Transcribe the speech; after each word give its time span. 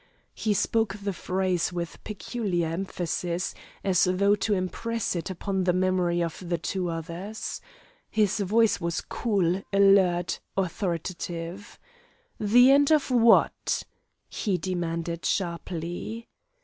He 0.33 0.55
spoke 0.55 0.95
the 0.95 1.13
phrase 1.13 1.71
with 1.71 2.03
peculiar 2.03 2.69
emphasis, 2.69 3.53
as 3.83 4.05
though 4.05 4.33
to 4.33 4.55
impress 4.55 5.15
it 5.15 5.29
upon 5.29 5.63
the 5.65 5.73
memory 5.73 6.23
of 6.23 6.41
the 6.49 6.57
two 6.57 6.89
others. 6.89 7.61
His 8.09 8.39
voice 8.39 8.81
was 8.81 9.01
cool, 9.01 9.61
alert, 9.71 10.39
authoritative. 10.57 11.77
"The 12.39 12.71
end 12.71 12.89
of 12.91 13.11
what?" 13.11 13.83
he 14.27 14.57
demanded 14.57 15.23
sharply. 15.23 16.27